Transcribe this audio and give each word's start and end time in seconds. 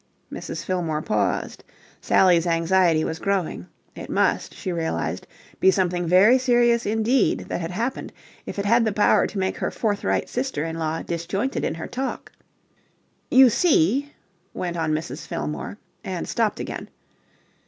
Mrs. 0.33 0.65
Fillmore 0.65 1.03
paused. 1.03 1.63
Sally's 2.01 2.47
anxiety 2.47 3.03
was 3.03 3.19
growing. 3.19 3.67
It 3.95 4.09
must, 4.09 4.55
she 4.55 4.71
realized, 4.71 5.27
be 5.59 5.69
something 5.69 6.07
very 6.07 6.39
serious 6.39 6.87
indeed 6.87 7.41
that 7.49 7.61
had 7.61 7.69
happened 7.69 8.11
if 8.47 8.57
it 8.57 8.65
had 8.65 8.83
the 8.83 8.91
power 8.93 9.27
to 9.27 9.37
make 9.37 9.57
her 9.57 9.69
forthright 9.69 10.27
sister 10.27 10.65
in 10.65 10.79
law 10.79 11.03
disjointed 11.03 11.63
in 11.63 11.75
her 11.75 11.85
talk. 11.85 12.31
"You 13.29 13.47
see..." 13.51 14.11
went 14.55 14.75
on 14.75 14.91
Mrs. 14.91 15.27
Fillmore, 15.27 15.77
and 16.03 16.27
stopped 16.27 16.59
again. 16.59 16.89